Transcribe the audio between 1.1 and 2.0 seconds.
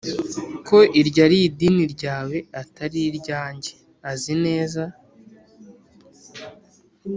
ari idini